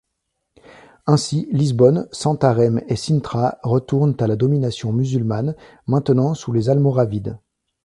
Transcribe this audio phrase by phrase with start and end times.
[1.05, 7.37] Ainsi Lisbonne, Santarém et Sintra retournent à la domination musulmane, maintenant sous les Almoravides.